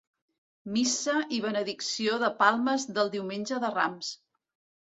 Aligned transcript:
Missa 0.77 1.15
i 1.37 1.41
benedicció 1.43 2.17
de 2.25 2.31
palmes 2.41 2.89
del 2.97 3.15
Diumenge 3.17 3.61
de 3.67 3.73
Rams. 3.79 4.11